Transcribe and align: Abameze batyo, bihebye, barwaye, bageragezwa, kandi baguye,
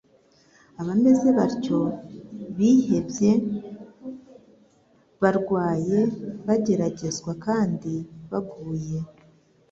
Abameze 0.81 1.27
batyo, 1.39 1.79
bihebye, 2.57 3.31
barwaye, 5.21 5.99
bageragezwa, 6.47 7.31
kandi 7.45 7.93
baguye, 8.31 8.97